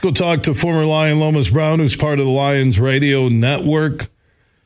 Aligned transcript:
go 0.00 0.10
talk 0.10 0.42
to 0.42 0.54
former 0.54 0.84
Lion 0.84 1.20
Lomas 1.20 1.50
Brown, 1.50 1.78
who's 1.78 1.96
part 1.96 2.18
of 2.18 2.26
the 2.26 2.32
Lions 2.32 2.80
radio 2.80 3.28
network. 3.28 4.08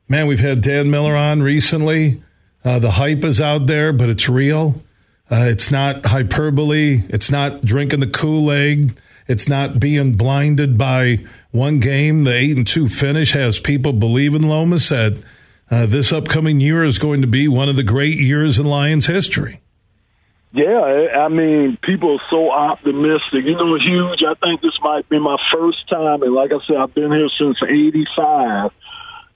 Man, 0.08 0.26
we've 0.26 0.40
had 0.40 0.60
Dan 0.60 0.90
Miller 0.90 1.16
on 1.16 1.42
recently. 1.42 2.22
Uh, 2.64 2.78
the 2.78 2.92
hype 2.92 3.24
is 3.24 3.40
out 3.40 3.66
there, 3.66 3.92
but 3.92 4.08
it's 4.08 4.28
real. 4.28 4.82
Uh, 5.30 5.46
it's 5.48 5.70
not 5.70 6.06
hyperbole. 6.06 7.02
It's 7.08 7.30
not 7.30 7.62
drinking 7.62 8.00
the 8.00 8.06
Kool 8.06 8.52
Aid. 8.52 8.94
It's 9.26 9.48
not 9.48 9.80
being 9.80 10.14
blinded 10.14 10.76
by 10.76 11.24
one 11.50 11.80
game. 11.80 12.24
The 12.24 12.34
eight 12.34 12.56
and 12.56 12.66
two 12.66 12.88
finish 12.88 13.32
has 13.32 13.58
people 13.58 13.92
believing 13.92 14.42
Lomas 14.42 14.90
that 14.90 15.22
uh, 15.70 15.86
this 15.86 16.12
upcoming 16.12 16.60
year 16.60 16.84
is 16.84 16.98
going 16.98 17.22
to 17.22 17.26
be 17.26 17.48
one 17.48 17.68
of 17.68 17.76
the 17.76 17.82
great 17.82 18.18
years 18.18 18.58
in 18.58 18.66
Lions 18.66 19.06
history. 19.06 19.60
Yeah, 20.54 21.08
I 21.18 21.28
mean, 21.28 21.78
people 21.82 22.12
are 22.14 22.24
so 22.30 22.52
optimistic. 22.52 23.44
You 23.44 23.56
know, 23.56 23.74
huge. 23.74 24.22
I 24.22 24.34
think 24.34 24.60
this 24.60 24.78
might 24.82 25.08
be 25.08 25.18
my 25.18 25.36
first 25.52 25.88
time, 25.88 26.22
and 26.22 26.32
like 26.32 26.52
I 26.52 26.64
said, 26.64 26.76
I've 26.76 26.94
been 26.94 27.10
here 27.10 27.28
since 27.36 27.58
'85. 27.60 28.70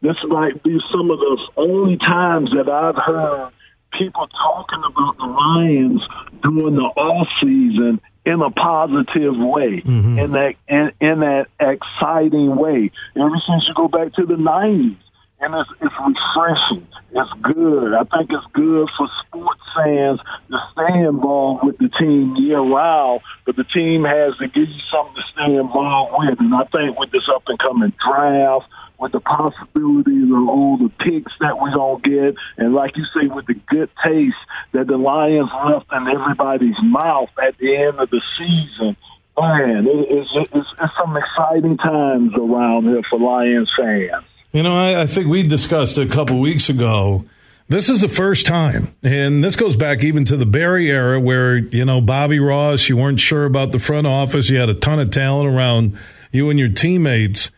This 0.00 0.16
might 0.28 0.62
be 0.62 0.78
some 0.92 1.10
of 1.10 1.18
the 1.18 1.38
only 1.56 1.96
times 1.96 2.50
that 2.52 2.68
I've 2.68 2.94
heard 2.94 3.50
people 3.98 4.28
talking 4.28 4.80
about 4.86 5.16
the 5.16 5.26
Lions 5.26 6.02
during 6.40 6.76
the 6.76 6.82
off 6.82 7.26
season 7.42 8.00
in 8.24 8.40
a 8.40 8.50
positive 8.52 9.34
way, 9.36 9.82
mm-hmm. 9.82 10.20
in 10.20 10.30
that 10.30 10.54
in, 10.68 10.92
in 11.00 11.18
that 11.18 11.46
exciting 11.58 12.54
way. 12.54 12.92
Ever 13.16 13.42
since 13.44 13.66
you 13.66 13.74
go 13.74 13.88
back 13.88 14.12
to 14.14 14.24
the 14.24 14.34
'90s, 14.34 14.96
and 15.40 15.54
it's, 15.54 15.70
it's 15.80 15.94
refreshing. 15.94 16.86
It's 17.12 17.32
good. 17.42 17.94
I 17.94 18.04
think 18.04 18.30
it's 18.30 18.46
good 18.52 18.88
for 18.96 19.08
sports 19.24 19.62
fans 19.74 20.20
to 20.50 20.58
stay 20.72 20.98
involved 21.00 21.64
with 21.64 21.78
the 21.78 21.88
team 21.98 22.36
year 22.36 22.60
round, 22.60 23.20
but 23.46 23.56
the 23.56 23.64
team 23.64 24.04
has 24.04 24.36
to 24.38 24.48
give 24.48 24.68
you 24.68 24.82
something 24.90 25.14
to 25.14 25.22
stay 25.32 25.54
involved 25.54 26.14
with. 26.18 26.40
And 26.40 26.54
I 26.54 26.64
think 26.64 26.98
with 26.98 27.12
this 27.12 27.28
up 27.34 27.44
and 27.46 27.58
coming 27.58 27.92
draft, 28.04 28.66
with 28.98 29.12
the 29.12 29.20
possibilities 29.20 30.26
of 30.26 30.48
all 30.48 30.76
the 30.76 30.90
picks 30.98 31.32
that 31.40 31.62
we 31.62 31.70
don't 31.70 32.02
get, 32.02 32.34
and 32.56 32.74
like 32.74 32.96
you 32.96 33.04
say, 33.14 33.28
with 33.28 33.46
the 33.46 33.54
good 33.68 33.88
taste 34.04 34.42
that 34.72 34.88
the 34.88 34.96
Lions 34.96 35.50
left 35.66 35.86
in 35.92 36.08
everybody's 36.08 36.82
mouth 36.82 37.30
at 37.40 37.56
the 37.58 37.76
end 37.76 38.00
of 38.00 38.10
the 38.10 38.20
season, 38.36 38.96
man, 39.38 39.86
it's, 39.86 40.30
it's, 40.52 40.68
it's 40.82 40.92
some 41.00 41.16
exciting 41.16 41.76
times 41.76 42.32
around 42.34 42.84
here 42.84 43.02
for 43.08 43.20
Lions 43.20 43.70
fans. 43.78 44.24
You 44.52 44.62
know, 44.62 44.74
I, 44.74 45.02
I 45.02 45.06
think 45.06 45.28
we 45.28 45.42
discussed 45.42 45.98
a 45.98 46.06
couple 46.06 46.40
weeks 46.40 46.70
ago. 46.70 47.26
This 47.68 47.90
is 47.90 48.00
the 48.00 48.08
first 48.08 48.46
time, 48.46 48.94
and 49.02 49.44
this 49.44 49.56
goes 49.56 49.76
back 49.76 50.02
even 50.02 50.24
to 50.24 50.38
the 50.38 50.46
Barry 50.46 50.90
era 50.90 51.20
where, 51.20 51.58
you 51.58 51.84
know, 51.84 52.00
Bobby 52.00 52.38
Ross, 52.38 52.88
you 52.88 52.96
weren't 52.96 53.20
sure 53.20 53.44
about 53.44 53.72
the 53.72 53.78
front 53.78 54.06
office. 54.06 54.48
You 54.48 54.58
had 54.58 54.70
a 54.70 54.74
ton 54.74 55.00
of 55.00 55.10
talent 55.10 55.54
around 55.54 55.98
you 56.32 56.48
and 56.48 56.58
your 56.58 56.70
teammates. 56.70 57.50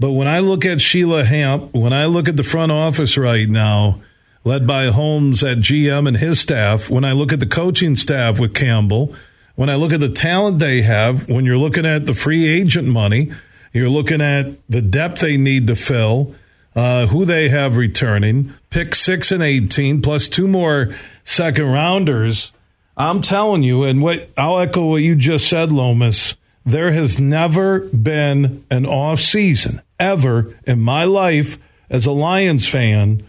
But 0.00 0.12
when 0.12 0.26
I 0.26 0.38
look 0.38 0.64
at 0.64 0.80
Sheila 0.80 1.24
Hamp, 1.24 1.74
when 1.74 1.92
I 1.92 2.06
look 2.06 2.28
at 2.28 2.36
the 2.38 2.42
front 2.42 2.72
office 2.72 3.18
right 3.18 3.48
now, 3.48 4.00
led 4.42 4.66
by 4.66 4.86
Holmes 4.86 5.44
at 5.44 5.58
GM 5.58 6.08
and 6.08 6.16
his 6.16 6.40
staff, 6.40 6.88
when 6.88 7.04
I 7.04 7.12
look 7.12 7.30
at 7.30 7.40
the 7.40 7.46
coaching 7.46 7.94
staff 7.94 8.40
with 8.40 8.54
Campbell, 8.54 9.14
when 9.54 9.68
I 9.68 9.74
look 9.74 9.92
at 9.92 10.00
the 10.00 10.08
talent 10.08 10.60
they 10.60 10.80
have, 10.80 11.28
when 11.28 11.44
you're 11.44 11.58
looking 11.58 11.84
at 11.84 12.06
the 12.06 12.14
free 12.14 12.48
agent 12.48 12.88
money, 12.88 13.32
you're 13.72 13.88
looking 13.88 14.20
at 14.20 14.54
the 14.68 14.82
depth 14.82 15.20
they 15.20 15.36
need 15.36 15.66
to 15.66 15.76
fill, 15.76 16.34
uh, 16.74 17.06
who 17.06 17.24
they 17.24 17.48
have 17.48 17.76
returning, 17.76 18.54
pick 18.70 18.94
six 18.94 19.32
and 19.32 19.42
18, 19.42 20.02
plus 20.02 20.28
two 20.28 20.46
more 20.46 20.94
second 21.24 21.66
rounders. 21.66 22.52
I'm 22.96 23.22
telling 23.22 23.62
you, 23.62 23.84
and 23.84 24.02
what 24.02 24.28
I'll 24.36 24.58
echo 24.58 24.86
what 24.86 25.02
you 25.02 25.14
just 25.14 25.48
said, 25.48 25.72
Lomas. 25.72 26.34
There 26.64 26.92
has 26.92 27.18
never 27.18 27.80
been 27.80 28.64
an 28.70 28.84
off 28.84 29.20
season 29.20 29.80
ever 29.98 30.54
in 30.66 30.80
my 30.80 31.04
life 31.04 31.58
as 31.88 32.04
a 32.04 32.12
Lions 32.12 32.68
fan. 32.68 33.22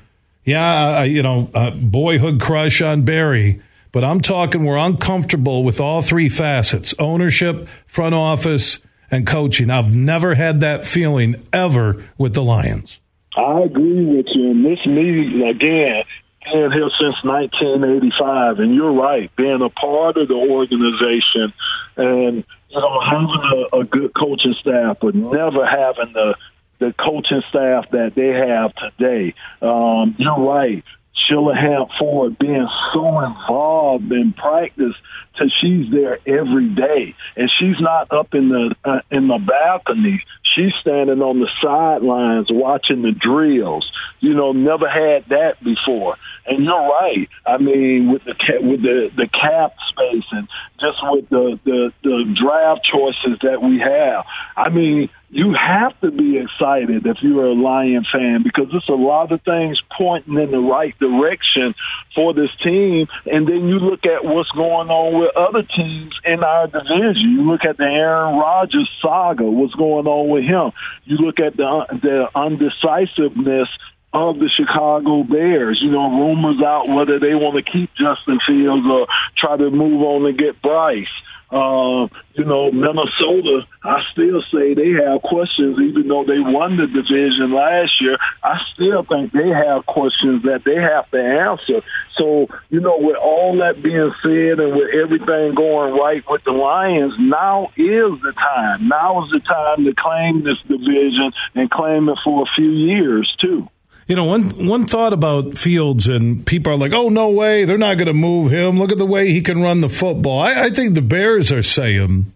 Yeah, 0.43 0.87
I, 0.89 1.03
you 1.05 1.21
know, 1.21 1.49
boyhood 1.75 2.41
crush 2.41 2.81
on 2.81 3.03
Barry, 3.03 3.61
but 3.91 4.03
I'm 4.03 4.19
talking 4.19 4.65
we're 4.65 4.77
uncomfortable 4.77 5.63
with 5.63 5.79
all 5.79 6.01
three 6.01 6.27
facets 6.27 6.93
ownership, 6.99 7.67
front 7.85 8.15
office, 8.15 8.79
and 9.11 9.25
coaching. 9.25 9.69
I've 9.69 9.93
never 9.93 10.35
had 10.35 10.59
that 10.61 10.85
feeling 10.85 11.35
ever 11.51 12.03
with 12.17 12.33
the 12.33 12.43
Lions. 12.43 12.99
I 13.35 13.61
agree 13.61 14.05
with 14.05 14.25
you. 14.33 14.51
And 14.51 14.65
this 14.65 14.85
meeting, 14.85 15.43
again, 15.47 16.03
been 16.51 16.71
here 16.71 16.89
since 16.99 17.15
1985, 17.23 18.59
and 18.59 18.75
you're 18.75 18.93
right, 18.93 19.33
being 19.35 19.61
a 19.61 19.69
part 19.69 20.17
of 20.17 20.27
the 20.27 20.33
organization 20.33 21.53
and 21.97 22.43
you 22.69 22.79
know 22.79 23.01
having 23.01 23.67
a, 23.73 23.77
a 23.79 23.83
good 23.83 24.11
coaching 24.13 24.55
staff, 24.59 24.97
but 25.01 25.15
never 25.15 25.65
having 25.65 26.13
the 26.13 26.35
the 26.79 26.93
coaching 26.97 27.43
staff 27.49 27.89
that 27.91 28.13
they 28.15 28.29
have 28.29 28.73
today. 28.75 29.33
Um, 29.61 30.15
you're 30.17 30.39
right. 30.39 30.83
Hamp 31.29 31.89
Ford 31.97 32.37
being 32.39 32.67
so 32.93 33.19
involved 33.19 34.11
in 34.11 34.33
practice 34.33 34.95
till 35.37 35.49
she's 35.61 35.91
there 35.91 36.19
every 36.25 36.69
day, 36.69 37.15
and 37.35 37.49
she's 37.59 37.79
not 37.79 38.11
up 38.11 38.33
in 38.33 38.49
the 38.49 38.75
uh, 38.83 39.01
in 39.11 39.27
the 39.27 39.37
balcony. 39.37 40.23
She's 40.55 40.73
standing 40.81 41.21
on 41.21 41.39
the 41.39 41.49
sidelines 41.61 42.47
watching 42.49 43.03
the 43.03 43.11
drills. 43.11 43.89
You 44.19 44.33
know, 44.33 44.51
never 44.51 44.89
had 44.89 45.25
that 45.29 45.63
before. 45.63 46.17
And 46.45 46.65
you're 46.65 46.89
right. 46.89 47.29
I 47.45 47.57
mean, 47.57 48.11
with 48.11 48.23
the 48.23 48.35
with 48.61 48.81
the 48.81 49.11
the 49.15 49.27
cap 49.27 49.75
space 49.91 50.25
and 50.31 50.47
just 50.79 50.97
with 51.03 51.29
the 51.29 51.59
the, 51.63 51.93
the 52.03 52.35
draft 52.35 52.81
choices 52.85 53.39
that 53.43 53.61
we 53.61 53.79
have. 53.79 54.25
I 54.55 54.69
mean, 54.69 55.09
you 55.29 55.53
have 55.53 55.99
to 56.01 56.09
be 56.11 56.37
excited 56.37 57.05
if 57.05 57.17
you're 57.21 57.45
a 57.45 57.53
Lion 57.53 58.03
fan 58.11 58.41
because 58.43 58.67
there's 58.71 58.89
a 58.89 58.93
lot 58.93 59.31
of 59.31 59.41
things 59.43 59.79
pointing 59.95 60.35
in 60.35 60.49
the 60.49 60.59
right 60.59 60.97
direction 60.97 61.75
for 62.15 62.33
this 62.33 62.49
team. 62.63 63.07
And 63.25 63.47
then 63.47 63.67
you 63.67 63.77
look 63.77 64.05
at 64.05 64.25
what's 64.25 64.49
going 64.51 64.89
on 64.89 65.21
with 65.21 65.35
other 65.37 65.61
teams 65.61 66.13
in 66.25 66.43
our 66.43 66.67
division. 66.67 67.37
You 67.37 67.51
look 67.51 67.61
at 67.63 67.77
the 67.77 67.83
Aaron 67.83 68.37
Rodgers 68.37 68.89
saga, 69.01 69.43
what's 69.43 69.75
going 69.75 70.07
on 70.07 70.29
with 70.29 70.43
him. 70.43 70.71
You 71.05 71.17
look 71.17 71.39
at 71.39 71.55
the 71.55 71.85
the 72.01 72.27
undecisiveness 72.33 73.69
of 74.13 74.39
the 74.39 74.49
Chicago 74.49 75.23
Bears. 75.23 75.79
You 75.81 75.91
know, 75.91 76.09
rumors 76.09 76.61
out 76.65 76.87
whether 76.87 77.19
they 77.19 77.35
want 77.35 77.63
to 77.63 77.71
keep 77.71 77.89
Justin 77.95 78.39
Fields 78.47 78.85
or 78.89 79.07
try 79.37 79.57
to 79.57 79.69
move 79.69 80.01
on 80.01 80.25
and 80.25 80.37
get 80.37 80.61
Bryce. 80.61 81.07
Uh, 81.51 82.05
you 82.37 82.45
know, 82.45 82.71
Minnesota, 82.71 83.65
I 83.83 84.03
still 84.11 84.43
say 84.53 84.75
they 84.75 84.93
have 85.01 85.23
questions, 85.23 85.79
even 85.81 86.07
though 86.07 86.23
they 86.23 86.37
won 86.37 86.77
the 86.77 86.85
division 86.85 87.53
last 87.55 87.89
year. 87.99 88.17
I 88.43 88.59
still 88.73 89.03
think 89.03 89.33
they 89.33 89.49
have 89.49 89.87
questions 89.87 90.43
that 90.43 90.61
they 90.63 90.75
have 90.75 91.09
to 91.09 91.17
answer. 91.17 91.81
So, 92.17 92.45
you 92.69 92.79
know, 92.81 92.99
with 92.99 93.17
all 93.17 93.57
that 93.57 93.81
being 93.81 94.13
said 94.21 94.61
and 94.61 94.77
with 94.77 94.93
everything 94.93 95.55
going 95.55 95.97
right 95.97 96.23
with 96.29 96.43
the 96.45 96.51
Lions, 96.51 97.13
now 97.17 97.73
is 97.75 98.13
the 98.21 98.33
time. 98.37 98.87
Now 98.87 99.25
is 99.25 99.31
the 99.31 99.39
time 99.39 99.85
to 99.85 99.93
claim 99.97 100.43
this 100.43 100.61
division 100.67 101.31
and 101.55 101.71
claim 101.71 102.09
it 102.09 102.19
for 102.23 102.43
a 102.43 102.49
few 102.55 102.69
years, 102.69 103.25
too. 103.41 103.67
You 104.09 104.15
know, 104.15 104.25
one 104.25 104.65
one 104.65 104.85
thought 104.87 105.13
about 105.13 105.55
Fields, 105.55 106.07
and 106.07 106.43
people 106.43 106.73
are 106.73 106.77
like, 106.77 106.93
"Oh 106.93 107.09
no 107.09 107.29
way, 107.29 107.63
they're 107.63 107.77
not 107.77 107.99
going 107.99 108.07
to 108.07 108.13
move 108.13 108.51
him. 108.51 108.79
Look 108.79 108.91
at 108.91 108.97
the 108.97 109.05
way 109.05 109.31
he 109.31 109.41
can 109.41 109.61
run 109.61 109.81
the 109.81 109.87
football." 109.87 110.39
I, 110.39 110.63
I 110.65 110.69
think 110.71 110.95
the 110.95 111.03
Bears 111.03 111.51
are 111.51 111.61
saying, 111.61 112.33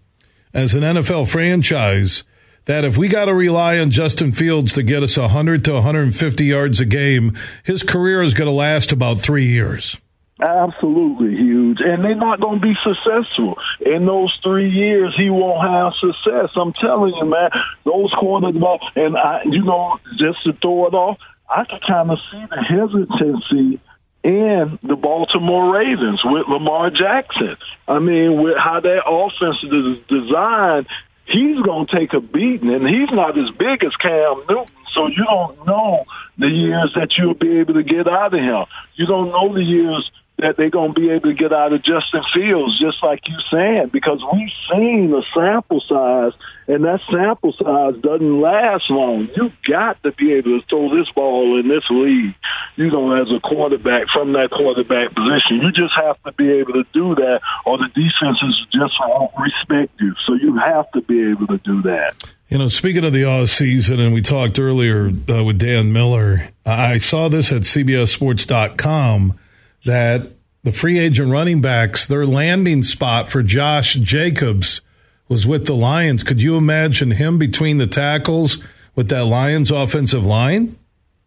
as 0.54 0.76
an 0.76 0.82
NFL 0.82 1.28
franchise, 1.28 2.22
that 2.66 2.84
if 2.84 2.96
we 2.96 3.08
got 3.08 3.24
to 3.24 3.34
rely 3.34 3.78
on 3.78 3.90
Justin 3.90 4.30
Fields 4.30 4.72
to 4.74 4.84
get 4.84 5.02
us 5.02 5.18
100 5.18 5.64
to 5.64 5.72
150 5.74 6.44
yards 6.44 6.78
a 6.78 6.84
game, 6.84 7.36
his 7.64 7.82
career 7.82 8.22
is 8.22 8.34
going 8.34 8.46
to 8.46 8.54
last 8.54 8.92
about 8.92 9.18
three 9.18 9.46
years. 9.48 9.96
Absolutely 10.40 11.36
huge. 11.36 11.78
And 11.80 12.04
they're 12.04 12.14
not 12.14 12.40
going 12.40 12.60
to 12.60 12.66
be 12.66 12.74
successful. 12.84 13.56
In 13.84 14.06
those 14.06 14.36
three 14.44 14.70
years, 14.70 15.14
he 15.16 15.28
won't 15.28 15.68
have 15.68 15.92
success. 16.00 16.50
I'm 16.56 16.72
telling 16.72 17.14
you, 17.14 17.24
man, 17.24 17.50
those 17.84 18.12
quarterbacks, 18.14 18.96
and 18.96 19.16
I, 19.16 19.42
you 19.44 19.64
know, 19.64 19.98
just 20.18 20.42
to 20.44 20.52
throw 20.54 20.86
it 20.86 20.94
off, 20.94 21.18
I 21.48 21.64
can 21.64 21.80
kind 21.86 22.10
of 22.10 22.18
see 22.30 22.44
the 22.50 22.62
hesitancy 22.62 23.80
in 24.22 24.78
the 24.82 24.96
Baltimore 24.96 25.74
Ravens 25.74 26.22
with 26.24 26.48
Lamar 26.48 26.90
Jackson. 26.90 27.56
I 27.86 27.98
mean, 27.98 28.42
with 28.42 28.56
how 28.56 28.80
that 28.80 29.02
offense 29.06 29.62
is 29.62 29.98
designed, 30.08 30.86
he's 31.26 31.60
going 31.60 31.86
to 31.86 31.96
take 31.98 32.14
a 32.14 32.20
beating, 32.20 32.72
and 32.72 32.88
he's 32.88 33.10
not 33.12 33.38
as 33.38 33.50
big 33.50 33.84
as 33.84 33.94
Cam 33.96 34.44
Newton. 34.48 34.74
So 34.94 35.08
you 35.08 35.24
don't 35.24 35.66
know 35.66 36.04
the 36.38 36.46
years 36.46 36.92
that 36.94 37.10
you'll 37.18 37.34
be 37.34 37.58
able 37.58 37.74
to 37.74 37.82
get 37.82 38.08
out 38.08 38.32
of 38.32 38.40
him. 38.40 38.64
You 38.94 39.06
don't 39.06 39.28
know 39.28 39.52
the 39.52 39.62
years 39.62 40.10
that 40.38 40.56
they're 40.56 40.70
going 40.70 40.94
to 40.94 41.00
be 41.00 41.10
able 41.10 41.30
to 41.30 41.34
get 41.34 41.52
out 41.52 41.72
of 41.72 41.78
Justin 41.84 42.22
Fields, 42.34 42.78
just 42.80 42.98
like 43.02 43.20
you 43.26 43.36
saying, 43.52 43.90
because 43.92 44.20
we've 44.32 44.50
seen 44.72 45.14
a 45.14 45.22
sample 45.32 45.80
size, 45.88 46.32
and 46.66 46.84
that 46.84 47.00
sample 47.10 47.52
size 47.52 47.94
doesn't 48.02 48.40
last 48.40 48.90
long. 48.90 49.28
You 49.36 49.52
got 49.68 50.02
to 50.02 50.10
be 50.12 50.32
able 50.32 50.60
to 50.60 50.66
throw 50.66 50.90
this 50.96 51.08
ball 51.14 51.60
in 51.60 51.68
this 51.68 51.84
league. 51.88 52.34
you 52.76 52.90
know, 52.90 53.14
as 53.14 53.28
a 53.30 53.38
quarterback 53.40 54.08
from 54.12 54.32
that 54.32 54.50
quarterback 54.50 55.14
position. 55.14 55.62
You 55.62 55.70
just 55.70 55.94
have 55.94 56.20
to 56.24 56.32
be 56.32 56.50
able 56.50 56.72
to 56.72 56.84
do 56.92 57.14
that, 57.14 57.40
or 57.64 57.78
the 57.78 57.88
defenses 57.94 58.66
just 58.72 58.94
won't 59.00 59.30
respect 59.38 59.92
you. 60.00 60.14
So 60.26 60.34
you 60.34 60.58
have 60.58 60.90
to 60.92 61.02
be 61.02 61.30
able 61.30 61.46
to 61.46 61.58
do 61.58 61.82
that. 61.82 62.24
You 62.48 62.58
know, 62.58 62.66
speaking 62.66 63.04
of 63.04 63.12
the 63.12 63.24
off 63.24 63.50
season, 63.50 64.00
and 64.00 64.12
we 64.12 64.20
talked 64.20 64.58
earlier 64.58 65.12
uh, 65.28 65.44
with 65.44 65.58
Dan 65.58 65.92
Miller, 65.92 66.48
I 66.66 66.98
saw 66.98 67.28
this 67.28 67.52
at 67.52 67.62
CBSSports.com 67.62 69.38
that 69.84 70.30
the 70.62 70.72
free 70.72 70.98
agent 70.98 71.30
running 71.30 71.60
backs, 71.60 72.06
their 72.06 72.26
landing 72.26 72.82
spot 72.82 73.28
for 73.28 73.42
Josh 73.42 73.94
Jacobs 73.94 74.80
was 75.28 75.46
with 75.46 75.66
the 75.66 75.74
Lions. 75.74 76.22
Could 76.22 76.40
you 76.40 76.56
imagine 76.56 77.12
him 77.12 77.38
between 77.38 77.78
the 77.78 77.86
tackles 77.86 78.58
with 78.94 79.08
that 79.10 79.24
Lions 79.24 79.70
offensive 79.70 80.24
line? 80.24 80.76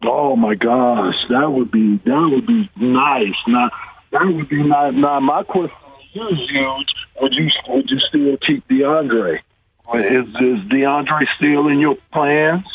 Oh 0.03 0.35
my 0.35 0.55
gosh, 0.55 1.15
that 1.29 1.51
would 1.51 1.71
be 1.71 1.99
that 2.05 2.29
would 2.31 2.45
be 2.45 2.69
nice. 2.75 3.35
Now 3.47 3.69
that 4.11 4.25
would 4.25 4.49
be 4.49 4.63
nice. 4.63 4.93
Now 4.93 5.19
my 5.19 5.43
question 5.43 5.75
is 6.15 6.49
huge. 6.51 6.87
Would 7.21 7.33
you 7.33 7.49
would 7.69 7.89
you 7.89 7.99
still 8.09 8.37
keep 8.45 8.67
D'Andre? 8.67 9.41
Is 9.93 10.27
is 10.27 10.69
D'Andre 10.69 11.25
still 11.37 11.67
in 11.67 11.79
your 11.79 11.97
plans? 12.13 12.65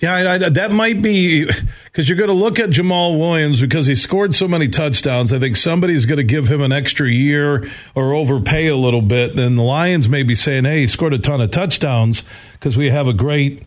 Yeah, 0.00 0.14
I, 0.14 0.34
I, 0.34 0.48
that 0.48 0.72
might 0.72 1.02
be 1.02 1.46
because 1.84 2.08
you're 2.08 2.18
going 2.18 2.28
to 2.28 2.34
look 2.34 2.58
at 2.58 2.70
Jamaal 2.70 3.16
Williams 3.18 3.60
because 3.60 3.86
he 3.86 3.94
scored 3.94 4.34
so 4.34 4.48
many 4.48 4.68
touchdowns. 4.68 5.32
I 5.32 5.38
think 5.38 5.56
somebody's 5.56 6.04
going 6.04 6.16
to 6.16 6.24
give 6.24 6.50
him 6.50 6.60
an 6.62 6.72
extra 6.72 7.08
year 7.08 7.68
or 7.94 8.12
overpay 8.12 8.66
a 8.66 8.76
little 8.76 9.02
bit. 9.02 9.36
Then 9.36 9.54
the 9.54 9.62
Lions 9.62 10.08
may 10.08 10.24
be 10.24 10.34
saying, 10.34 10.64
"Hey, 10.64 10.80
he 10.80 10.86
scored 10.88 11.14
a 11.14 11.18
ton 11.18 11.40
of 11.40 11.52
touchdowns 11.52 12.24
because 12.54 12.76
we 12.76 12.90
have 12.90 13.06
a 13.06 13.12
great 13.12 13.62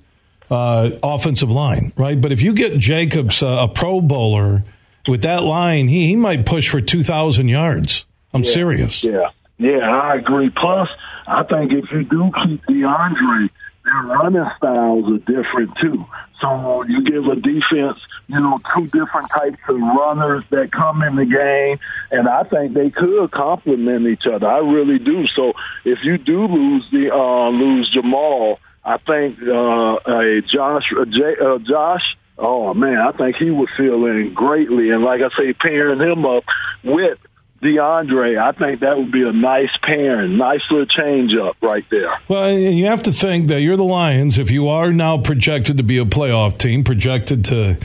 uh, 0.51 0.91
offensive 1.01 1.49
line, 1.49 1.93
right?" 1.95 2.19
But 2.19 2.33
if 2.33 2.41
you 2.41 2.53
get 2.53 2.77
Jacobs 2.77 3.41
uh, 3.41 3.47
a 3.47 3.67
Pro 3.69 4.01
Bowler 4.01 4.63
with 5.07 5.21
that 5.21 5.43
line, 5.43 5.87
he 5.87 6.07
he 6.07 6.17
might 6.17 6.45
push 6.45 6.67
for 6.67 6.81
two 6.81 7.03
thousand 7.03 7.47
yards. 7.47 8.05
I'm 8.33 8.43
yeah, 8.43 8.51
serious. 8.51 9.01
Yeah, 9.01 9.29
yeah, 9.57 9.79
I 9.79 10.15
agree. 10.15 10.49
Plus, 10.49 10.89
I 11.25 11.43
think 11.43 11.71
if 11.71 11.85
you 11.89 12.03
do 12.03 12.31
keep 12.43 12.65
D'Andre 12.65 13.49
their 13.87 14.17
running 14.17 14.45
styles 14.57 15.05
are 15.09 15.17
different 15.19 15.71
too. 15.81 16.05
So 16.41 16.83
you 16.83 17.03
give 17.03 17.25
a 17.25 17.35
defense, 17.35 17.97
you 18.27 18.39
know, 18.39 18.59
two 18.75 18.85
different 18.87 19.29
types 19.31 19.57
of 19.67 19.79
runners 19.79 20.43
that 20.51 20.71
come 20.71 21.01
in 21.01 21.15
the 21.15 21.25
game, 21.25 21.79
and 22.11 22.27
I 22.27 22.43
think 22.43 22.73
they 22.73 22.91
could 22.91 23.31
complement 23.31 24.05
each 24.07 24.27
other. 24.31 24.47
I 24.47 24.59
really 24.59 24.99
do. 24.99 25.25
So 25.35 25.53
if 25.83 25.99
you 26.03 26.17
do 26.17 26.45
lose 26.45 26.85
the 26.91 27.09
uh, 27.11 27.49
lose 27.49 27.95
Jamaal, 27.95 28.57
I 28.85 28.97
think 28.97 29.39
uh, 29.41 30.11
a 30.11 30.41
Josh, 30.41 30.83
uh, 30.99 31.05
J, 31.05 31.35
uh, 31.41 31.57
Josh. 31.59 32.03
Oh 32.37 32.75
man, 32.75 32.99
I 32.99 33.11
think 33.17 33.37
he 33.37 33.49
would 33.49 33.69
fill 33.75 34.05
in 34.05 34.33
greatly, 34.35 34.91
and 34.91 35.03
like 35.03 35.21
I 35.21 35.29
say, 35.35 35.53
pairing 35.53 35.99
him 35.99 36.23
up 36.23 36.43
with 36.83 37.17
D'Andre, 37.61 38.37
I 38.37 38.51
think 38.51 38.81
that 38.81 38.97
would 38.97 39.11
be 39.11 39.23
a 39.23 39.31
nice 39.31 39.69
pairing, 39.81 40.37
nice 40.37 40.61
little 40.69 40.85
change 40.85 41.31
up 41.35 41.57
right 41.61 41.85
there. 41.89 42.19
Well, 42.27 42.51
you 42.51 42.85
have 42.85 43.03
to 43.03 43.11
think 43.11 43.47
that 43.47 43.61
you're 43.61 43.77
the 43.77 43.83
Lions. 43.83 44.37
If 44.37 44.51
you 44.51 44.67
are 44.67 44.91
now 44.91 45.17
projected 45.17 45.77
to 45.77 45.83
be 45.83 45.97
a 45.97 46.05
playoff 46.05 46.57
team, 46.57 46.83
projected 46.83 47.45
to 47.45 47.77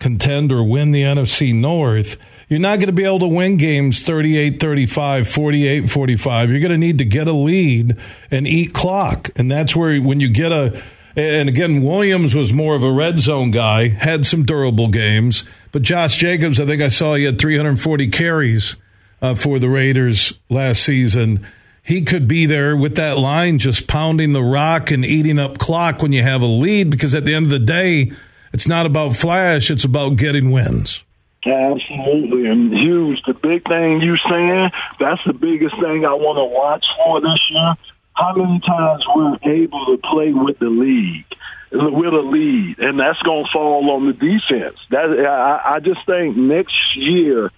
contend 0.00 0.50
or 0.50 0.64
win 0.64 0.90
the 0.90 1.02
NFC 1.02 1.54
North, 1.54 2.16
you're 2.48 2.58
not 2.58 2.78
going 2.78 2.86
to 2.86 2.92
be 2.92 3.04
able 3.04 3.20
to 3.20 3.28
win 3.28 3.56
games 3.56 4.02
38 4.02 4.58
35, 4.58 5.28
48 5.28 5.90
45. 5.90 6.50
You're 6.50 6.60
going 6.60 6.72
to 6.72 6.78
need 6.78 6.98
to 6.98 7.04
get 7.04 7.28
a 7.28 7.32
lead 7.32 7.96
and 8.30 8.48
eat 8.48 8.72
clock. 8.72 9.30
And 9.36 9.48
that's 9.48 9.76
where, 9.76 10.00
when 10.00 10.18
you 10.18 10.28
get 10.28 10.50
a, 10.50 10.82
and 11.14 11.48
again, 11.48 11.84
Williams 11.84 12.34
was 12.34 12.52
more 12.52 12.74
of 12.74 12.82
a 12.82 12.90
red 12.90 13.20
zone 13.20 13.52
guy, 13.52 13.88
had 13.88 14.26
some 14.26 14.44
durable 14.44 14.88
games. 14.88 15.44
But 15.70 15.82
Josh 15.82 16.16
Jacobs, 16.16 16.58
I 16.58 16.66
think 16.66 16.82
I 16.82 16.88
saw 16.88 17.14
he 17.14 17.24
had 17.24 17.38
340 17.38 18.08
carries 18.08 18.76
uh, 19.22 19.34
for 19.34 19.58
the 19.58 19.68
Raiders 19.68 20.38
last 20.48 20.82
season. 20.82 21.46
He 21.82 22.02
could 22.02 22.28
be 22.28 22.46
there 22.46 22.76
with 22.76 22.96
that 22.96 23.18
line, 23.18 23.58
just 23.58 23.88
pounding 23.88 24.32
the 24.32 24.42
rock 24.42 24.90
and 24.90 25.04
eating 25.04 25.38
up 25.38 25.58
clock 25.58 26.02
when 26.02 26.12
you 26.12 26.22
have 26.22 26.42
a 26.42 26.46
lead, 26.46 26.90
because 26.90 27.14
at 27.14 27.24
the 27.24 27.34
end 27.34 27.46
of 27.46 27.50
the 27.50 27.58
day, 27.58 28.12
it's 28.52 28.68
not 28.68 28.86
about 28.86 29.16
flash, 29.16 29.70
it's 29.70 29.84
about 29.84 30.16
getting 30.16 30.50
wins. 30.50 31.02
Absolutely, 31.46 32.46
and 32.46 32.72
huge. 32.72 33.18
The 33.26 33.32
big 33.32 33.66
thing 33.66 34.02
you 34.02 34.16
saying, 34.28 34.70
that's 35.00 35.22
the 35.26 35.32
biggest 35.32 35.74
thing 35.80 36.04
I 36.04 36.12
want 36.12 36.36
to 36.36 36.44
watch 36.44 36.84
for 36.98 37.20
this 37.20 37.40
year. 37.50 37.74
How 38.12 38.34
many 38.36 38.60
times 38.60 39.02
we're 39.16 39.38
able 39.50 39.86
to 39.86 39.98
play 39.98 40.34
with 40.34 40.58
the 40.58 40.68
league, 40.68 41.24
with 41.72 42.12
a 42.12 42.20
lead, 42.20 42.76
and 42.80 43.00
that's 43.00 43.22
going 43.22 43.44
to 43.44 43.50
fall 43.52 43.90
on 43.90 44.06
the 44.06 44.12
defense. 44.12 44.76
That 44.90 45.08
I, 45.26 45.76
I 45.76 45.80
just 45.80 46.04
think 46.04 46.36
next 46.36 46.76
year 46.96 47.50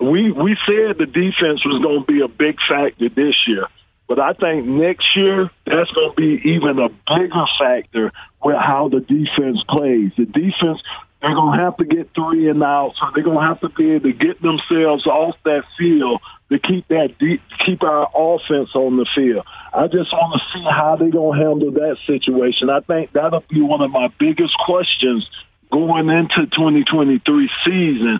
we 0.00 0.32
we 0.32 0.56
said 0.66 0.98
the 0.98 1.06
defense 1.06 1.64
was 1.64 1.82
going 1.82 2.00
to 2.00 2.06
be 2.06 2.20
a 2.22 2.28
big 2.28 2.56
factor 2.68 3.08
this 3.08 3.34
year, 3.46 3.66
but 4.08 4.18
I 4.18 4.32
think 4.32 4.66
next 4.66 5.06
year 5.14 5.50
that's 5.66 5.90
going 5.90 6.10
to 6.10 6.16
be 6.16 6.50
even 6.50 6.78
a 6.78 6.88
bigger 6.88 7.32
uh-huh. 7.32 7.64
factor 7.64 8.12
with 8.42 8.56
how 8.56 8.88
the 8.88 9.00
defense 9.00 9.62
plays. 9.68 10.12
The 10.16 10.24
defense 10.24 10.80
they're 11.20 11.34
going 11.34 11.58
to 11.58 11.64
have 11.64 11.76
to 11.76 11.84
get 11.84 12.14
three 12.14 12.48
and 12.48 12.62
out, 12.62 12.94
so 12.98 13.06
they're 13.14 13.24
going 13.24 13.36
to 13.36 13.44
have 13.44 13.60
to 13.60 13.68
be 13.68 13.92
able 13.92 14.10
to 14.10 14.12
get 14.12 14.40
themselves 14.40 15.06
off 15.06 15.36
that 15.44 15.64
field 15.78 16.22
to 16.50 16.58
keep 16.58 16.88
that 16.88 17.18
deep, 17.18 17.42
keep 17.66 17.82
our 17.82 18.08
offense 18.14 18.70
on 18.74 18.96
the 18.96 19.06
field. 19.14 19.44
I 19.74 19.86
just 19.86 20.10
want 20.12 20.40
to 20.40 20.58
see 20.58 20.64
how 20.64 20.96
they're 20.96 21.10
going 21.10 21.38
to 21.38 21.44
handle 21.44 21.70
that 21.72 21.98
situation. 22.06 22.70
I 22.70 22.80
think 22.80 23.12
that'll 23.12 23.44
be 23.50 23.60
one 23.60 23.82
of 23.82 23.90
my 23.90 24.08
biggest 24.18 24.56
questions 24.64 25.28
going 25.70 26.08
into 26.08 26.46
2023 26.46 27.50
season 27.66 28.18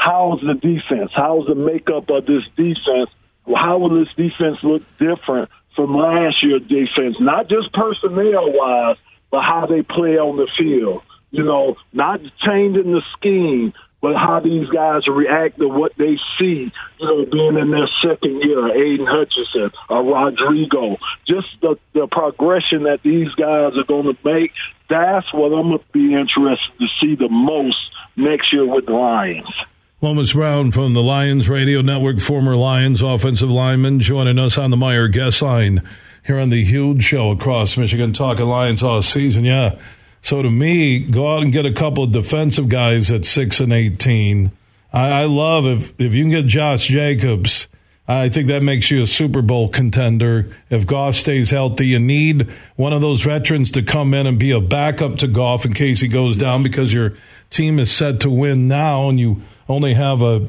how's 0.00 0.40
the 0.40 0.54
defense? 0.54 1.10
How's 1.14 1.46
the 1.46 1.54
makeup 1.54 2.08
of 2.08 2.26
this 2.26 2.44
defense? 2.56 3.10
How 3.46 3.78
will 3.78 4.00
this 4.00 4.12
defense 4.16 4.58
look 4.62 4.82
different 4.98 5.50
from 5.76 5.94
last 5.94 6.42
year's 6.42 6.62
defense? 6.62 7.16
Not 7.20 7.48
just 7.48 7.72
personnel 7.72 8.52
wise, 8.52 8.96
but 9.30 9.42
how 9.42 9.66
they 9.66 9.82
play 9.82 10.16
on 10.18 10.36
the 10.36 10.48
field. 10.56 11.02
You 11.30 11.44
know, 11.44 11.76
not 11.92 12.20
changing 12.44 12.92
the 12.92 13.02
scheme, 13.16 13.72
but 14.00 14.16
how 14.16 14.40
these 14.40 14.68
guys 14.70 15.06
react 15.06 15.58
to 15.58 15.68
what 15.68 15.92
they 15.96 16.16
see, 16.38 16.72
you 16.98 17.06
know, 17.06 17.26
being 17.30 17.58
in 17.58 17.70
their 17.70 17.88
second 18.02 18.40
year, 18.42 18.66
Aidan 18.68 19.06
Hutchinson, 19.06 19.70
or 19.88 20.02
Rodriguez, 20.02 20.98
just 21.28 21.46
the, 21.60 21.78
the 21.92 22.08
progression 22.10 22.84
that 22.84 23.00
these 23.04 23.28
guys 23.34 23.76
are 23.76 23.84
going 23.86 24.14
to 24.14 24.16
make, 24.24 24.52
that's 24.88 25.32
what 25.34 25.52
I'm 25.52 25.68
going 25.68 25.78
to 25.78 25.84
be 25.92 26.14
interested 26.14 26.72
to 26.80 26.86
see 27.00 27.14
the 27.14 27.28
most 27.28 27.78
next 28.16 28.52
year 28.52 28.66
with 28.66 28.86
the 28.86 28.92
Lions. 28.92 29.52
Lomas 30.02 30.32
Brown 30.32 30.70
from 30.70 30.94
the 30.94 31.02
Lions 31.02 31.46
Radio 31.50 31.82
Network, 31.82 32.20
former 32.20 32.56
Lions 32.56 33.02
offensive 33.02 33.50
lineman, 33.50 34.00
joining 34.00 34.38
us 34.38 34.56
on 34.56 34.70
the 34.70 34.76
Meijer 34.78 35.12
guest 35.12 35.42
line 35.42 35.86
here 36.24 36.38
on 36.38 36.48
the 36.48 36.64
huge 36.64 37.04
show 37.04 37.30
across 37.30 37.76
Michigan, 37.76 38.14
talking 38.14 38.46
Lions 38.46 38.82
all 38.82 39.02
season. 39.02 39.44
Yeah. 39.44 39.78
So 40.22 40.40
to 40.40 40.48
me, 40.48 41.00
go 41.00 41.36
out 41.36 41.42
and 41.42 41.52
get 41.52 41.66
a 41.66 41.74
couple 41.74 42.04
of 42.04 42.12
defensive 42.12 42.70
guys 42.70 43.10
at 43.10 43.26
six 43.26 43.60
and 43.60 43.74
eighteen. 43.74 44.52
I, 44.90 45.08
I 45.08 45.24
love 45.24 45.66
if 45.66 45.92
if 46.00 46.14
you 46.14 46.22
can 46.24 46.30
get 46.30 46.46
Josh 46.46 46.86
Jacobs. 46.86 47.68
I 48.12 48.28
think 48.28 48.48
that 48.48 48.64
makes 48.64 48.90
you 48.90 49.02
a 49.02 49.06
Super 49.06 49.40
Bowl 49.40 49.68
contender. 49.68 50.50
If 50.68 50.84
Goff 50.84 51.14
stays 51.14 51.50
healthy, 51.50 51.86
you 51.86 52.00
need 52.00 52.50
one 52.74 52.92
of 52.92 53.00
those 53.00 53.22
veterans 53.22 53.70
to 53.72 53.82
come 53.82 54.14
in 54.14 54.26
and 54.26 54.36
be 54.36 54.50
a 54.50 54.60
backup 54.60 55.18
to 55.18 55.28
Goff 55.28 55.64
in 55.64 55.74
case 55.74 56.00
he 56.00 56.08
goes 56.08 56.36
down 56.36 56.64
because 56.64 56.92
your 56.92 57.12
team 57.50 57.78
is 57.78 57.92
set 57.92 58.18
to 58.20 58.30
win 58.30 58.66
now 58.66 59.08
and 59.08 59.20
you 59.20 59.42
only 59.68 59.94
have 59.94 60.22
a 60.22 60.48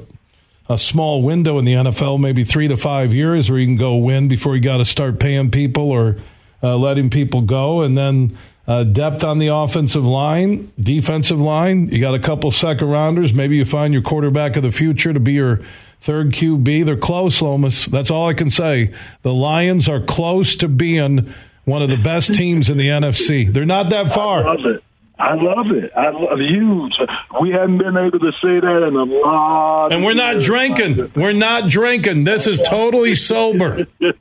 a 0.69 0.77
small 0.77 1.21
window 1.21 1.59
in 1.59 1.65
the 1.65 1.73
NFL, 1.73 2.19
maybe 2.19 2.45
three 2.45 2.67
to 2.69 2.77
five 2.77 3.13
years, 3.13 3.49
where 3.49 3.59
you 3.59 3.65
can 3.65 3.75
go 3.75 3.97
win 3.97 4.29
before 4.29 4.55
you 4.55 4.61
got 4.61 4.77
to 4.77 4.85
start 4.85 5.19
paying 5.19 5.51
people 5.51 5.91
or 5.91 6.15
uh, 6.63 6.77
letting 6.77 7.09
people 7.09 7.41
go, 7.41 7.81
and 7.81 7.97
then 7.97 8.37
uh, 8.67 8.85
depth 8.85 9.23
on 9.23 9.37
the 9.37 9.47
offensive 9.47 10.05
line, 10.05 10.71
defensive 10.79 11.41
line. 11.41 11.89
You 11.89 11.99
got 11.99 12.13
a 12.13 12.19
couple 12.19 12.49
second 12.51 12.87
rounders. 12.87 13.33
Maybe 13.33 13.57
you 13.57 13.65
find 13.65 13.93
your 13.93 14.01
quarterback 14.01 14.55
of 14.55 14.63
the 14.63 14.71
future 14.71 15.11
to 15.11 15.19
be 15.19 15.33
your 15.33 15.59
third 16.01 16.31
QB. 16.31 16.85
They're 16.85 16.97
close, 16.97 17.41
Lomas. 17.41 17.85
That's 17.85 18.11
all 18.11 18.27
I 18.27 18.33
can 18.33 18.49
say. 18.49 18.93
The 19.21 19.33
Lions 19.33 19.87
are 19.87 20.01
close 20.01 20.55
to 20.57 20.67
being 20.67 21.33
one 21.65 21.81
of 21.81 21.89
the 21.89 21.97
best 21.97 22.35
teams 22.35 22.69
in 22.69 22.77
the 22.77 22.89
NFC. 22.89 23.51
They're 23.51 23.65
not 23.65 23.89
that 23.91 24.11
far. 24.11 24.43
I 24.43 24.55
love 24.55 24.65
it. 24.65 24.83
I 25.19 25.35
love 25.35 25.67
it. 25.67 25.91
I 25.95 26.09
love 26.09 26.39
huge. 26.39 26.93
We 27.41 27.51
haven't 27.51 27.77
been 27.77 27.95
able 27.95 28.17
to 28.17 28.31
say 28.41 28.59
that 28.59 28.83
in 28.87 28.95
a 28.95 29.03
lot. 29.03 29.91
And 29.91 30.03
we're 30.03 30.15
not 30.15 30.41
drinking. 30.41 31.11
We're 31.15 31.31
not 31.33 31.69
drinking. 31.69 32.23
This 32.23 32.47
is 32.47 32.59
totally 32.59 33.13
sober. 33.13 33.85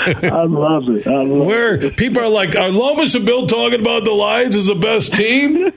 I 0.00 0.44
love 0.44 0.88
it. 0.88 1.06
I 1.06 1.22
love 1.22 1.46
Where 1.46 1.74
it. 1.76 1.96
people 1.96 2.22
are 2.22 2.28
like, 2.28 2.56
are 2.56 2.70
Lomas 2.70 3.14
and 3.14 3.24
Bill 3.24 3.46
talking 3.46 3.80
about 3.80 4.04
the 4.04 4.12
Lions 4.12 4.56
as 4.56 4.66
the 4.66 4.74
best 4.74 5.14
team 5.14 5.56
in 5.66 5.72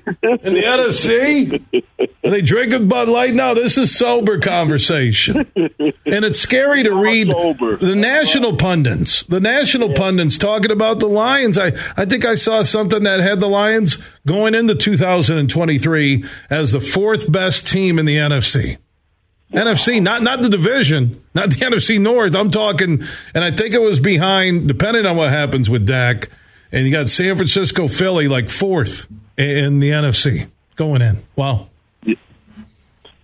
the 0.53 0.63
NFC? 0.63 1.61
Are 2.23 2.29
they 2.29 2.41
drinking 2.41 2.87
Bud 2.87 3.09
Light? 3.09 3.33
No, 3.33 3.55
this 3.55 3.77
is 3.79 3.95
sober 3.95 4.39
conversation. 4.39 5.37
and 5.55 6.25
it's 6.25 6.39
scary 6.39 6.83
to 6.83 6.93
read 6.93 7.29
the 7.29 7.95
national 7.95 8.57
pundits. 8.57 9.23
The 9.23 9.39
national 9.39 9.89
yeah. 9.89 9.95
pundits 9.95 10.37
talking 10.37 10.69
about 10.69 10.99
the 10.99 11.07
Lions. 11.07 11.57
I, 11.57 11.71
I 11.97 12.05
think 12.05 12.23
I 12.23 12.35
saw 12.35 12.61
something 12.61 13.03
that 13.03 13.21
had 13.21 13.39
the 13.39 13.47
Lions 13.47 13.97
going 14.27 14.53
into 14.53 14.75
2023 14.75 16.23
as 16.51 16.71
the 16.71 16.79
fourth 16.79 17.31
best 17.31 17.67
team 17.67 17.97
in 17.97 18.05
the 18.05 18.17
NFC. 18.17 18.77
Wow. 19.49 19.63
NFC, 19.63 20.01
not 20.01 20.21
not 20.21 20.41
the 20.41 20.49
division, 20.49 21.23
not 21.33 21.49
the 21.49 21.55
NFC 21.65 21.99
North. 21.99 22.35
I'm 22.35 22.51
talking, 22.51 23.03
and 23.33 23.43
I 23.43 23.51
think 23.51 23.73
it 23.73 23.81
was 23.81 23.99
behind, 23.99 24.67
depending 24.67 25.05
on 25.05 25.17
what 25.17 25.31
happens 25.31 25.69
with 25.69 25.87
Dak. 25.87 26.29
And 26.71 26.85
you 26.85 26.91
got 26.91 27.09
San 27.09 27.35
Francisco, 27.35 27.87
Philly, 27.87 28.29
like 28.29 28.49
fourth 28.49 29.07
in 29.37 29.79
the 29.79 29.89
NFC 29.89 30.49
going 30.75 31.01
in. 31.01 31.21
Wow. 31.35 31.67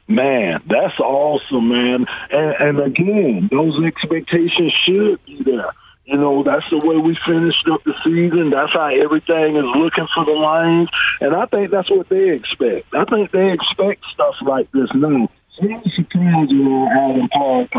Man, 0.08 0.64
that's 0.68 0.98
awesome, 1.00 1.70
man. 1.70 2.06
And, 2.32 2.78
and 2.78 2.80
again, 2.80 3.50
those 3.52 3.78
expectations 3.86 4.74
should 4.86 5.24
be 5.26 5.44
there. 5.44 5.74
You 6.06 6.16
know, 6.16 6.42
that's 6.44 6.64
the 6.72 6.78
way 6.78 6.96
we 6.96 7.18
finished 7.28 7.68
up 7.70 7.84
the 7.84 7.94
season. 8.06 8.52
That's 8.52 8.72
how 8.72 8.88
everything 8.88 9.58
is 9.58 9.66
looking 9.76 10.08
for 10.16 10.24
the 10.24 10.32
Lions. 10.32 10.90
And 11.20 11.36
I 11.36 11.46
think 11.48 11.70
that's 11.70 11.92
what 11.92 12.08
they 12.08 12.30
expect. 12.30 12.94
I 12.94 13.04
think 13.04 13.32
they 13.32 13.52
expect 13.52 14.06
stuff 14.14 14.36
like 14.42 14.72
this 14.72 14.88
now. 14.96 15.28
I'm 15.62 15.84
surprised 15.96 16.52
you 16.52 16.88
Allen 16.88 17.30
Park 17.30 17.70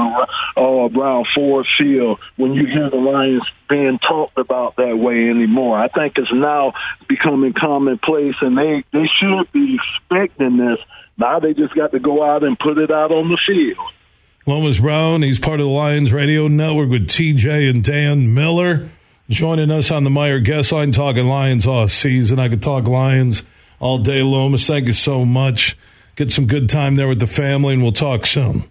or 0.56 0.86
uh, 0.86 0.88
Brown 0.88 1.24
Ford 1.34 1.66
Field 1.78 2.18
when 2.36 2.54
you 2.54 2.66
hear 2.66 2.90
the 2.90 2.96
Lions 2.96 3.44
being 3.68 3.98
talked 3.98 4.38
about 4.38 4.76
that 4.76 4.96
way 4.96 5.30
anymore. 5.30 5.78
I 5.78 5.88
think 5.88 6.14
it's 6.16 6.32
now 6.32 6.72
becoming 7.08 7.54
commonplace, 7.58 8.34
and 8.40 8.56
they 8.56 8.84
they 8.92 9.08
should 9.20 9.52
be 9.52 9.76
expecting 9.76 10.56
this 10.56 10.78
now 11.18 11.40
they 11.40 11.52
just 11.52 11.74
got 11.74 11.90
to 11.92 11.98
go 11.98 12.24
out 12.24 12.44
and 12.44 12.58
put 12.58 12.78
it 12.78 12.90
out 12.90 13.10
on 13.10 13.28
the 13.28 13.38
field. 13.46 13.92
Lomas 14.46 14.78
Brown, 14.78 15.22
he's 15.22 15.40
part 15.40 15.60
of 15.60 15.66
the 15.66 15.72
Lions 15.72 16.12
Radio 16.12 16.48
Network 16.48 16.88
with 16.90 17.08
TJ 17.08 17.68
and 17.68 17.82
Dan 17.84 18.32
Miller. 18.32 18.88
Joining 19.28 19.70
us 19.70 19.90
on 19.90 20.04
the 20.04 20.10
Meijer 20.10 20.42
guest 20.42 20.72
line, 20.72 20.92
talking 20.92 21.26
Lions 21.26 21.66
all 21.66 21.86
season. 21.88 22.38
I 22.38 22.48
could 22.48 22.62
talk 22.62 22.86
Lions 22.86 23.44
all 23.78 23.98
day, 23.98 24.22
Lomas. 24.22 24.66
Thank 24.66 24.86
you 24.86 24.94
so 24.94 25.26
much. 25.26 25.76
Get 26.18 26.32
some 26.32 26.46
good 26.46 26.68
time 26.68 26.96
there 26.96 27.06
with 27.06 27.20
the 27.20 27.28
family, 27.28 27.74
and 27.74 27.82
we'll 27.84 27.92
talk 27.92 28.26
soon. 28.26 28.64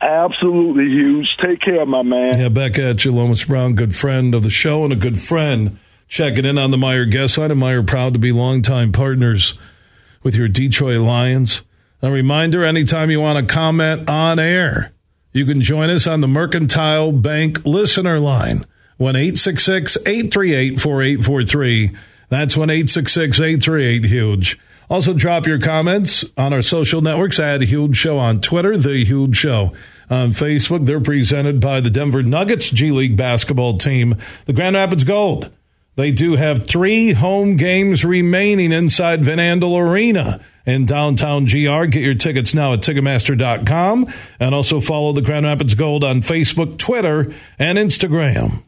Absolutely 0.00 0.86
huge. 0.86 1.28
Take 1.40 1.60
care, 1.60 1.86
my 1.86 2.02
man. 2.02 2.40
Yeah, 2.40 2.48
back 2.48 2.76
at 2.76 3.04
you, 3.04 3.12
Lomas 3.12 3.44
Brown, 3.44 3.76
good 3.76 3.94
friend 3.94 4.34
of 4.34 4.42
the 4.42 4.50
show 4.50 4.82
and 4.82 4.92
a 4.92 4.96
good 4.96 5.22
friend. 5.22 5.78
Checking 6.08 6.44
in 6.44 6.58
on 6.58 6.72
the 6.72 6.76
Meijer 6.76 7.08
guest 7.08 7.38
line. 7.38 7.52
And 7.52 7.62
Meijer 7.62 7.86
proud 7.86 8.14
to 8.14 8.18
be 8.18 8.32
longtime 8.32 8.90
partners 8.90 9.54
with 10.24 10.34
your 10.34 10.48
Detroit 10.48 10.98
Lions. 10.98 11.62
A 12.02 12.10
reminder 12.10 12.64
anytime 12.64 13.12
you 13.12 13.20
want 13.20 13.46
to 13.46 13.54
comment 13.54 14.08
on 14.08 14.40
air, 14.40 14.90
you 15.32 15.46
can 15.46 15.60
join 15.60 15.90
us 15.90 16.08
on 16.08 16.20
the 16.20 16.26
Mercantile 16.26 17.12
Bank 17.12 17.64
listener 17.64 18.18
line, 18.18 18.66
1 18.96 19.14
866 19.14 19.98
838 19.98 20.80
4843. 20.80 21.96
That's 22.28 22.56
1 22.56 22.70
838 22.70 24.04
Huge. 24.04 24.58
Also, 24.90 25.12
drop 25.12 25.46
your 25.46 25.58
comments 25.58 26.24
on 26.36 26.52
our 26.52 26.62
social 26.62 27.02
networks 27.02 27.38
at 27.38 27.60
Huge 27.60 27.96
Show 27.96 28.16
on 28.16 28.40
Twitter, 28.40 28.76
The 28.76 29.04
Huge 29.04 29.36
Show 29.36 29.72
on 30.08 30.32
Facebook. 30.32 30.86
They're 30.86 31.00
presented 31.00 31.60
by 31.60 31.80
the 31.80 31.90
Denver 31.90 32.22
Nuggets 32.22 32.70
G 32.70 32.90
League 32.90 33.16
basketball 33.16 33.76
team, 33.76 34.16
the 34.46 34.52
Grand 34.52 34.76
Rapids 34.76 35.04
Gold. 35.04 35.50
They 35.96 36.12
do 36.12 36.36
have 36.36 36.68
three 36.68 37.12
home 37.12 37.56
games 37.56 38.04
remaining 38.04 38.72
inside 38.72 39.24
Van 39.24 39.38
Andel 39.38 39.78
Arena 39.78 40.40
in 40.64 40.86
downtown 40.86 41.44
GR. 41.44 41.86
Get 41.86 42.04
your 42.04 42.14
tickets 42.14 42.54
now 42.54 42.72
at 42.72 42.80
Ticketmaster.com 42.80 44.06
and 44.38 44.54
also 44.54 44.78
follow 44.80 45.12
the 45.12 45.22
Grand 45.22 45.44
Rapids 45.44 45.74
Gold 45.74 46.04
on 46.04 46.22
Facebook, 46.22 46.78
Twitter, 46.78 47.32
and 47.58 47.76
Instagram. 47.76 48.62